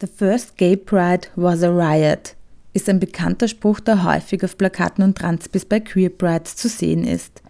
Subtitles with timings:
[0.00, 2.34] The first gay pride was a riot
[2.72, 7.04] ist ein bekannter Spruch, der häufig auf Plakaten und Transpis bei Queer Prides zu sehen
[7.04, 7.42] ist.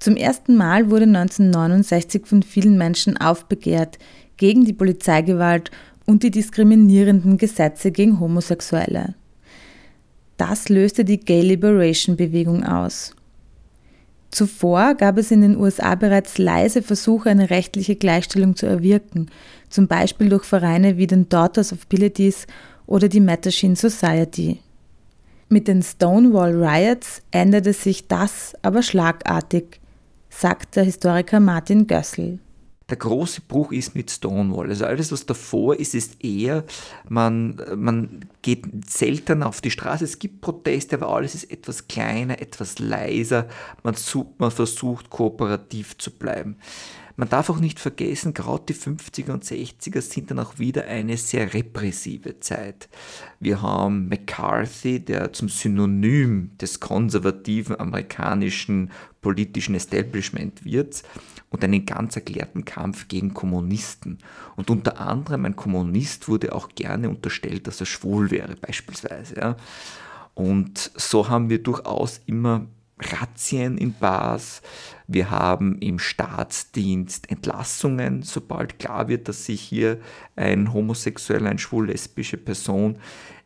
[0.00, 4.00] Zum ersten Mal wurde 1969 von vielen Menschen aufbegehrt
[4.38, 5.70] gegen die Polizeigewalt
[6.04, 9.14] und die diskriminierenden Gesetze gegen Homosexuelle.
[10.38, 13.14] Das löste die Gay Liberation Bewegung aus.
[14.32, 19.30] Zuvor gab es in den USA bereits leise Versuche, eine rechtliche Gleichstellung zu erwirken,
[19.68, 22.46] zum Beispiel durch Vereine wie den Daughters of Abilities
[22.86, 24.58] oder die Mattachine Society.
[25.50, 29.80] Mit den Stonewall Riots änderte sich das aber schlagartig,
[30.30, 32.38] sagt der Historiker Martin Gössel.
[32.92, 34.68] Der große Bruch ist mit Stonewall.
[34.68, 36.62] Also alles, was davor ist, ist eher,
[37.08, 40.04] man, man geht selten auf die Straße.
[40.04, 43.48] Es gibt Proteste, aber alles ist etwas kleiner, etwas leiser.
[43.82, 43.94] Man,
[44.36, 46.58] man versucht kooperativ zu bleiben.
[47.16, 51.16] Man darf auch nicht vergessen, gerade die 50er und 60er sind dann auch wieder eine
[51.16, 52.88] sehr repressive Zeit.
[53.40, 61.02] Wir haben McCarthy, der zum Synonym des konservativen amerikanischen politischen Establishment wird
[61.50, 64.18] und einen ganz erklärten Kampf gegen Kommunisten.
[64.56, 69.56] Und unter anderem ein Kommunist wurde auch gerne unterstellt, dass er schwul wäre beispielsweise.
[70.34, 72.66] Und so haben wir durchaus immer
[73.02, 74.62] Razzien in Bars,
[75.06, 80.00] wir haben im Staatsdienst Entlassungen, sobald klar wird, dass sich hier
[80.36, 82.98] ein homosexueller, eine schwul-lesbische Person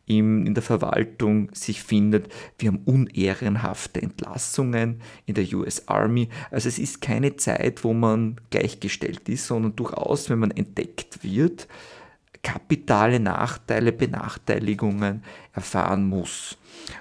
[0.07, 2.33] in der Verwaltung sich findet.
[2.59, 6.29] Wir haben unehrenhafte Entlassungen in der US Army.
[6.53, 11.67] Also es ist keine Zeit, wo man gleichgestellt ist, sondern durchaus, wenn man entdeckt wird,
[12.47, 16.57] kapitale Nachteile, Benachteiligungen erfahren muss.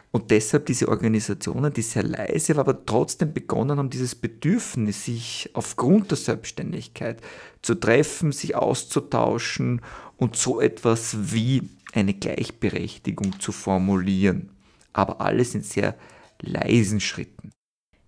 [0.10, 6.10] Und deshalb diese Organisationen, die sehr leise, aber trotzdem begonnen haben, dieses Bedürfnis, sich aufgrund
[6.10, 7.22] der Selbstständigkeit
[7.62, 9.82] zu treffen, sich auszutauschen
[10.18, 14.50] und so etwas wie eine Gleichberechtigung zu formulieren.
[14.94, 15.96] Aber alles in sehr
[16.42, 17.52] leisen Schritten.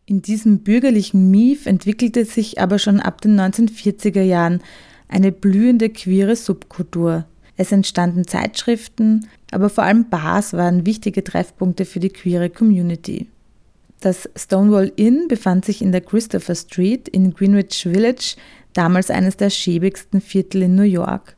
[0.08, 4.64] In diesem bürgerlichen Mief entwickelte sich aber schon ab den 1940er Jahren
[5.08, 7.26] eine blühende queere Subkultur.
[7.56, 13.28] Es entstanden Zeitschriften, aber vor allem Bars waren wichtige Treffpunkte für die queere Community.
[14.00, 18.36] Das Stonewall Inn befand sich in der Christopher Street in Greenwich Village,
[18.74, 21.36] damals eines der schäbigsten Viertel in New York.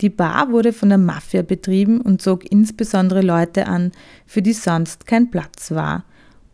[0.00, 3.92] Die Bar wurde von der Mafia betrieben und zog insbesondere Leute an,
[4.26, 6.04] für die sonst kein Platz war.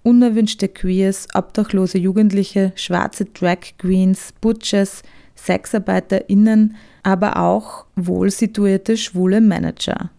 [0.03, 5.03] Unerwünschte Queers, obdachlose Jugendliche, schwarze Drag Queens, Butchers,
[5.45, 10.11] SexarbeiterInnen, aber auch wohlsituierte schwule Manager.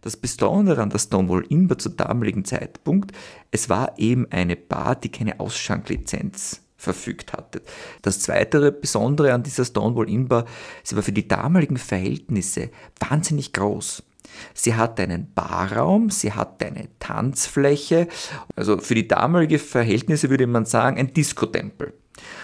[0.00, 3.12] Das Besondere an der Stonewall Inn war zu damaligen Zeitpunkt,
[3.50, 7.60] es war eben eine Bar, die keine Ausschanklizenz verfügt hatte.
[8.00, 10.46] Das zweite Besondere an dieser Stonewall Inn Bar,
[10.82, 14.02] sie war für die damaligen Verhältnisse wahnsinnig groß.
[14.54, 18.08] Sie hatte einen Barraum, sie hatte eine Tanzfläche,
[18.56, 21.92] also für die damaligen Verhältnisse würde man sagen ein Diskotempel.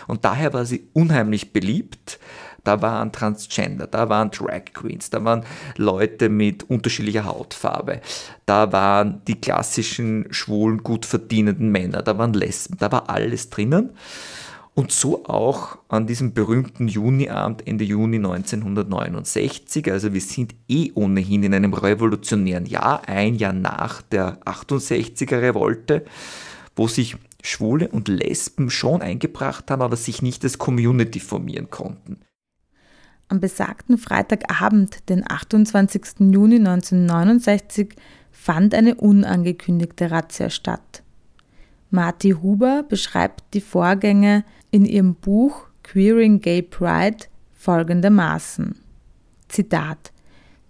[0.06, 2.19] Und daher war sie unheimlich beliebt.
[2.65, 5.44] Da waren Transgender, da waren Drag Queens, da waren
[5.77, 8.00] Leute mit unterschiedlicher Hautfarbe,
[8.44, 13.91] da waren die klassischen schwulen, gut verdienenden Männer, da waren Lesben, da war alles drinnen.
[14.75, 19.91] Und so auch an diesem berühmten Juniabend Ende Juni 1969.
[19.91, 26.05] Also wir sind eh ohnehin in einem revolutionären Jahr, ein Jahr nach der 68er Revolte,
[26.75, 32.20] wo sich Schwule und Lesben schon eingebracht haben, aber sich nicht als Community formieren konnten.
[33.28, 36.20] Am besagten Freitagabend, den 28.
[36.20, 37.94] Juni 1969,
[38.30, 41.02] fand eine unangekündigte Razzia statt.
[41.90, 48.76] Marty Huber beschreibt die Vorgänge in ihrem Buch Queering Gay Pride folgendermaßen.
[49.48, 50.12] Zitat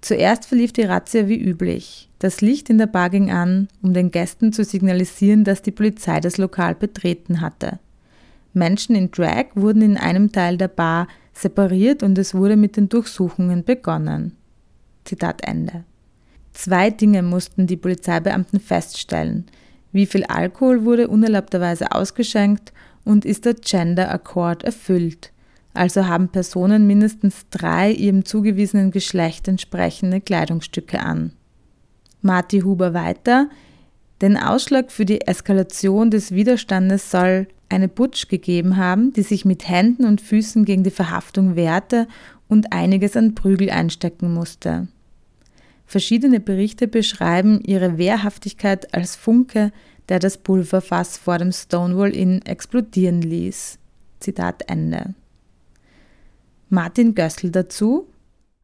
[0.00, 2.08] Zuerst verlief die Razzia wie üblich.
[2.18, 6.20] Das Licht in der Bar ging an, um den Gästen zu signalisieren, dass die Polizei
[6.20, 7.78] das Lokal betreten hatte.
[8.52, 12.88] Menschen in Drag wurden in einem Teil der Bar separiert und es wurde mit den
[12.88, 14.36] Durchsuchungen begonnen.
[15.04, 15.84] Zitat Ende.
[16.52, 19.44] Zwei Dinge mussten die Polizeibeamten feststellen.
[19.92, 22.72] Wie viel Alkohol wurde unerlaubterweise ausgeschenkt
[23.04, 25.32] und ist der Gender Accord erfüllt.
[25.76, 31.32] Also haben Personen mindestens drei ihrem zugewiesenen Geschlecht entsprechende Kleidungsstücke an.
[32.22, 33.50] Marty Huber weiter,
[34.22, 39.68] den Ausschlag für die Eskalation des Widerstandes soll eine Butch gegeben haben, die sich mit
[39.68, 42.08] Händen und Füßen gegen die Verhaftung wehrte
[42.48, 44.88] und einiges an Prügel einstecken musste.
[45.84, 49.72] Verschiedene Berichte beschreiben ihre Wehrhaftigkeit als Funke,
[50.08, 53.78] der das Pulverfass vor dem Stonewall Inn explodieren ließ.
[54.20, 55.14] Zitat Ende.
[56.68, 58.12] Martin Gössel dazu.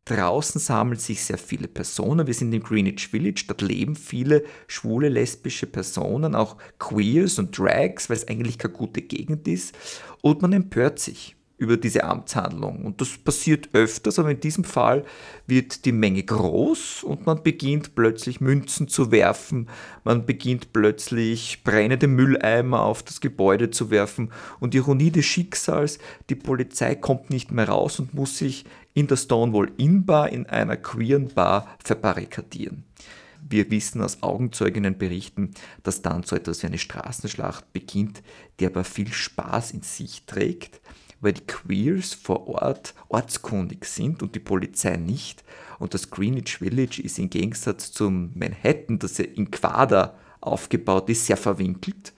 [0.05, 2.27] Draußen sammeln sich sehr viele Personen.
[2.27, 3.45] Wir sind im Greenwich Village.
[3.47, 9.03] Dort leben viele schwule, lesbische Personen, auch Queers und Drags, weil es eigentlich keine gute
[9.03, 9.77] Gegend ist.
[10.21, 12.85] Und man empört sich über diese Amtshandlung.
[12.85, 15.05] Und das passiert öfters, aber in diesem Fall
[15.47, 19.69] wird die Menge groß und man beginnt plötzlich Münzen zu werfen,
[20.03, 26.01] man beginnt plötzlich brennende Mülleimer auf das Gebäude zu werfen und Ironie des Schicksals,
[26.31, 30.47] die Polizei kommt nicht mehr raus und muss sich in der Stonewall Inn Bar in
[30.47, 32.83] einer queeren Bar verbarrikadieren.
[33.49, 35.51] Wir wissen aus Augenzeuginnenberichten,
[35.85, 38.23] dass dann so etwas wie eine Straßenschlacht beginnt,
[38.59, 40.81] die aber viel Spaß in sich trägt
[41.23, 45.43] weil die Queers vor Ort ortskundig sind und die Polizei nicht.
[45.79, 51.25] Und das Greenwich Village ist im Gegensatz zum Manhattan, das ja in Quader aufgebaut ist,
[51.27, 52.13] sehr verwinkelt.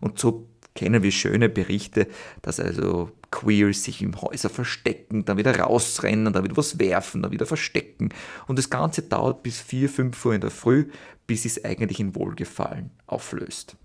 [0.00, 2.06] Und so kennen wir schöne Berichte,
[2.42, 7.32] dass also Queers sich im Häuser verstecken, dann wieder rausrennen, dann wieder was werfen, dann
[7.32, 8.10] wieder verstecken.
[8.46, 10.86] Und das Ganze dauert bis 4, 5 Uhr in der Früh,
[11.26, 13.76] bis es eigentlich in Wohlgefallen auflöst.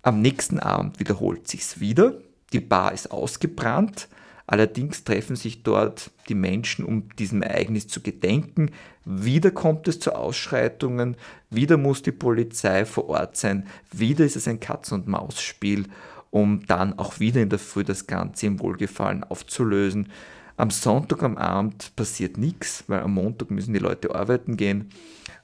[0.00, 2.20] Am nächsten Abend wiederholt sich's wieder.
[2.52, 4.08] Die Bar ist ausgebrannt,
[4.46, 8.70] allerdings treffen sich dort die Menschen, um diesem Ereignis zu gedenken.
[9.04, 11.16] Wieder kommt es zu Ausschreitungen,
[11.50, 15.86] wieder muss die Polizei vor Ort sein, wieder ist es ein Katz-und-Maus-Spiel,
[16.30, 20.10] um dann auch wieder in der Früh das Ganze im Wohlgefallen aufzulösen.
[20.56, 24.90] Am Sonntag am Abend passiert nichts, weil am Montag müssen die Leute arbeiten gehen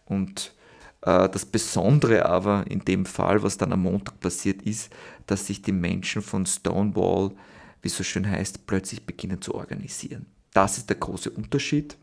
[0.05, 0.53] und
[1.01, 4.93] das Besondere aber in dem Fall, was dann am Montag passiert ist,
[5.27, 7.31] dass sich die Menschen von Stonewall,
[7.83, 10.27] wie es so schön heißt, plötzlich beginnen zu organisieren.
[10.53, 11.97] Das ist der große Unterschied.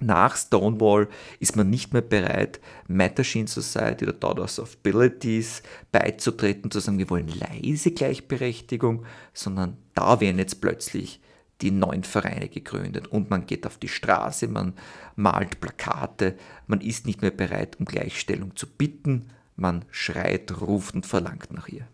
[0.00, 5.62] Nach Stonewall ist man nicht mehr bereit, Machine Society oder Daughters of Abilities
[5.92, 11.20] beizutreten, zu sagen, wir wollen leise Gleichberechtigung, sondern da werden jetzt plötzlich
[11.60, 14.74] die neuen Vereine gegründet und man geht auf die Straße, man
[15.16, 16.36] malt Plakate,
[16.66, 21.68] man ist nicht mehr bereit, um Gleichstellung zu bitten, man schreit, ruft und verlangt nach
[21.68, 21.86] ihr.